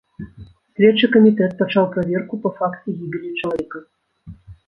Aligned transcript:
Следчы 0.79 1.09
камітэт 1.15 1.51
пачаў 1.59 1.85
праверку 1.93 2.33
па 2.45 2.49
факце 2.57 2.87
гібелі 3.01 3.29
чалавека. 3.39 3.79